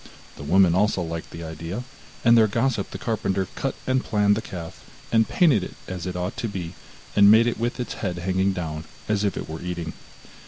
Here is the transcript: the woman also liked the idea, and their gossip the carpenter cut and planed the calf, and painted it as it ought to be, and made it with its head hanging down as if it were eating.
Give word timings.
the 0.35 0.41
woman 0.41 0.73
also 0.73 0.99
liked 0.99 1.29
the 1.29 1.43
idea, 1.43 1.83
and 2.25 2.35
their 2.35 2.47
gossip 2.47 2.89
the 2.89 2.97
carpenter 2.97 3.47
cut 3.53 3.75
and 3.85 4.03
planed 4.03 4.35
the 4.35 4.41
calf, 4.41 4.83
and 5.11 5.29
painted 5.29 5.63
it 5.63 5.75
as 5.87 6.07
it 6.07 6.15
ought 6.15 6.35
to 6.35 6.47
be, 6.47 6.73
and 7.15 7.29
made 7.29 7.45
it 7.45 7.59
with 7.59 7.79
its 7.79 7.93
head 8.01 8.17
hanging 8.17 8.51
down 8.51 8.83
as 9.07 9.23
if 9.23 9.37
it 9.37 9.47
were 9.47 9.61
eating. 9.61 9.93